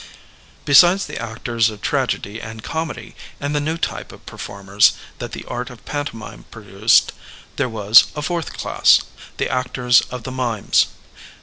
[0.65, 5.45] Besides the actors of tragedy and comedy and the new type of performers that the
[5.45, 7.13] art of panto mime produced,
[7.57, 9.01] there was a fourth class,
[9.37, 10.87] the actors of the Mimes.